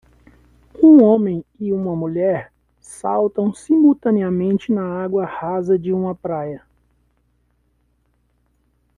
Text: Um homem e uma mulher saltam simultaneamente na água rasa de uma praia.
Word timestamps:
Um 0.81 1.03
homem 1.03 1.45
e 1.59 1.71
uma 1.71 1.95
mulher 1.95 2.51
saltam 2.79 3.53
simultaneamente 3.53 4.71
na 4.73 4.83
água 4.83 5.27
rasa 5.27 5.77
de 5.77 5.93
uma 5.93 6.15
praia. 6.15 6.65